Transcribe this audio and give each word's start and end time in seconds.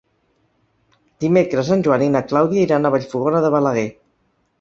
Dimecres 1.25 1.69
en 1.75 1.83
Joan 1.87 2.05
i 2.05 2.07
na 2.13 2.21
Clàudia 2.31 2.63
iran 2.69 2.91
a 2.91 2.93
Vallfogona 2.97 3.43
de 3.45 3.53
Balaguer. 3.57 3.85